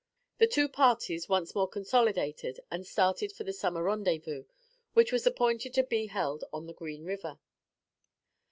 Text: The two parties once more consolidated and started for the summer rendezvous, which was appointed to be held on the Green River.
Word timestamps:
The 0.39 0.47
two 0.47 0.67
parties 0.67 1.29
once 1.29 1.53
more 1.53 1.67
consolidated 1.67 2.59
and 2.71 2.87
started 2.87 3.31
for 3.31 3.43
the 3.43 3.53
summer 3.53 3.83
rendezvous, 3.83 4.45
which 4.93 5.11
was 5.11 5.27
appointed 5.27 5.75
to 5.75 5.83
be 5.83 6.07
held 6.07 6.43
on 6.51 6.65
the 6.65 6.73
Green 6.73 7.05
River. 7.05 7.37